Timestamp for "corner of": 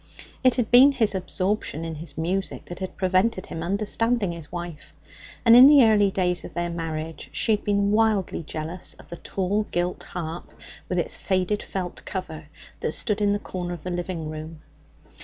13.37-13.83